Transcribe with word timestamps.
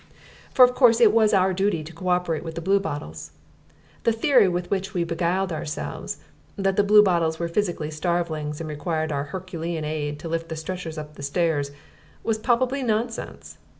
For 0.51 0.65
of 0.65 0.73
course 0.73 0.99
it 0.99 1.13
was 1.13 1.31
our 1.31 1.53
duty 1.53 1.83
to 1.83 1.93
co 1.93 2.07
operate 2.07 2.43
with 2.43 2.55
the 2.55 2.61
Bluebottles. 2.61 3.33
The 4.03 4.11
theory 4.11 4.47
with 4.47 4.71
which 4.71 4.95
we 4.95 5.03
beguiled 5.03 5.53
ourselves, 5.53 6.17
that 6.55 6.75
the 6.75 6.83
Bluebottles 6.83 7.37
were 7.37 7.47
physically 7.47 7.91
starvelings 7.91 8.59
and 8.59 8.67
required 8.67 9.11
our 9.11 9.25
Herculean 9.25 9.85
aid 9.85 10.17
to 10.21 10.27
lift 10.27 10.49
the 10.49 10.55
stretchers 10.55 10.97
up 10.97 11.17
the 11.17 11.21
stairs, 11.21 11.69
was 12.23 12.39
palpably 12.39 12.81
nonsense. 12.81 13.59